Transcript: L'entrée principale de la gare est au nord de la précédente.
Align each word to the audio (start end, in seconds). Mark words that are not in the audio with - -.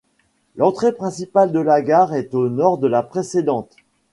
L'entrée 0.55 0.93
principale 0.93 1.51
de 1.51 1.59
la 1.59 1.83
gare 1.83 2.15
est 2.15 2.33
au 2.33 2.49
nord 2.49 2.79
de 2.79 2.87
la 2.87 3.03
précédente. 3.03 3.75